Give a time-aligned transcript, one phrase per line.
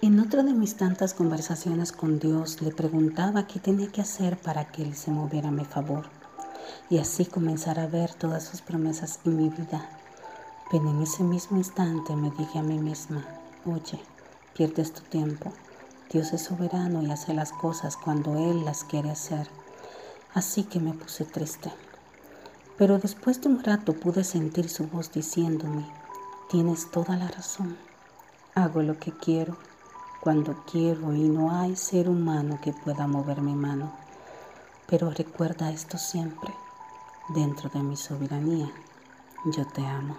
[0.00, 4.70] En otra de mis tantas conversaciones con Dios le preguntaba qué tenía que hacer para
[4.70, 6.04] que Él se moviera a mi favor
[6.88, 9.90] y así comenzar a ver todas sus promesas en mi vida.
[10.70, 13.26] Pero en ese mismo instante me dije a mí misma,
[13.66, 14.00] oye,
[14.54, 15.52] pierdes tu tiempo.
[16.12, 19.48] Dios es soberano y hace las cosas cuando Él las quiere hacer.
[20.32, 21.72] Así que me puse triste.
[22.76, 25.90] Pero después de un rato pude sentir su voz diciéndome,
[26.48, 27.76] tienes toda la razón.
[28.54, 29.56] Hago lo que quiero
[30.20, 33.92] cuando quiero y no hay ser humano que pueda mover mi mano.
[34.86, 36.52] Pero recuerda esto siempre,
[37.28, 38.70] dentro de mi soberanía,
[39.44, 40.16] yo te amo.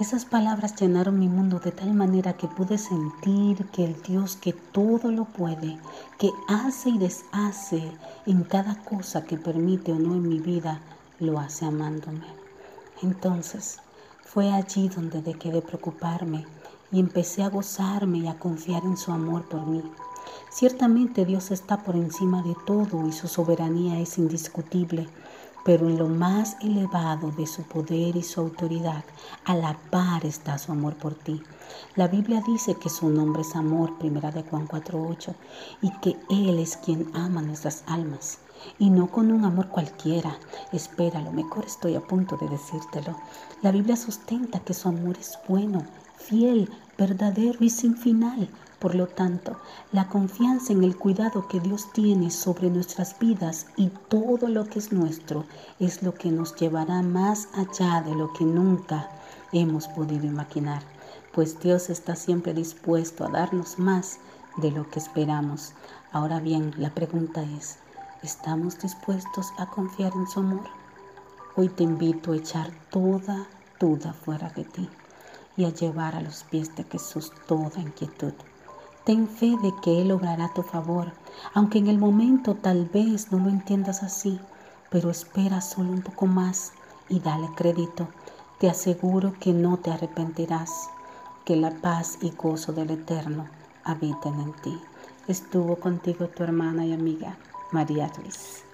[0.00, 4.52] Esas palabras llenaron mi mundo de tal manera que pude sentir que el Dios que
[4.52, 5.78] todo lo puede,
[6.18, 7.92] que hace y deshace
[8.26, 10.80] en cada cosa que permite o no en mi vida,
[11.20, 12.26] lo hace amándome.
[13.02, 13.78] Entonces,
[14.24, 16.44] fue allí donde dejé de preocuparme
[16.94, 19.82] y empecé a gozarme y a confiar en su amor por mí.
[20.48, 25.08] Ciertamente Dios está por encima de todo y su soberanía es indiscutible,
[25.64, 29.02] pero en lo más elevado de su poder y su autoridad,
[29.44, 31.42] a la par está su amor por ti.
[31.96, 35.34] La Biblia dice que su nombre es amor, primera de Juan 4:8,
[35.82, 38.38] y que Él es quien ama nuestras almas.
[38.78, 40.38] Y no con un amor cualquiera.
[40.70, 43.16] Espera, lo mejor estoy a punto de decírtelo.
[43.62, 45.82] La Biblia sustenta que su amor es bueno,
[46.16, 48.48] fiel, verdadero y sin final.
[48.78, 49.56] Por lo tanto,
[49.92, 54.78] la confianza en el cuidado que Dios tiene sobre nuestras vidas y todo lo que
[54.78, 55.46] es nuestro
[55.78, 59.08] es lo que nos llevará más allá de lo que nunca
[59.52, 60.82] hemos podido imaginar,
[61.32, 64.18] pues Dios está siempre dispuesto a darnos más
[64.58, 65.72] de lo que esperamos.
[66.12, 67.78] Ahora bien, la pregunta es,
[68.22, 70.64] ¿estamos dispuestos a confiar en su amor?
[71.56, 73.46] Hoy te invito a echar toda
[73.80, 74.88] duda fuera de ti
[75.56, 78.32] y a llevar a los pies de Jesús toda inquietud.
[79.04, 81.12] Ten fe de que Él obrará tu favor,
[81.52, 84.40] aunque en el momento tal vez no lo entiendas así,
[84.90, 86.72] pero espera solo un poco más
[87.08, 88.08] y dale crédito.
[88.58, 90.88] Te aseguro que no te arrepentirás,
[91.44, 93.46] que la paz y gozo del Eterno
[93.84, 94.80] habiten en ti.
[95.28, 97.36] Estuvo contigo tu hermana y amiga
[97.72, 98.64] María Luis.